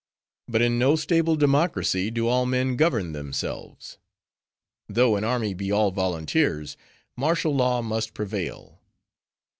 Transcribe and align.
But 0.47 0.63
in 0.63 0.79
no 0.79 0.95
stable 0.95 1.35
democracy 1.35 2.09
do 2.09 2.27
all 2.27 2.47
men 2.47 2.75
govern 2.75 3.11
themselves. 3.11 3.99
Though 4.89 5.15
an 5.15 5.23
army 5.23 5.53
be 5.53 5.71
all 5.71 5.91
volunteers, 5.91 6.75
martial 7.15 7.53
law 7.55 7.83
must 7.83 8.15
prevail. 8.15 8.79